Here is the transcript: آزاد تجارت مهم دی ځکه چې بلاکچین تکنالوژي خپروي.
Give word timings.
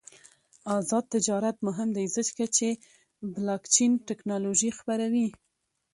آزاد 0.77 1.05
تجارت 1.15 1.57
مهم 1.67 1.89
دی 1.95 2.05
ځکه 2.15 2.43
چې 2.57 2.67
بلاکچین 3.33 3.91
تکنالوژي 4.09 4.71
خپروي. 4.79 5.27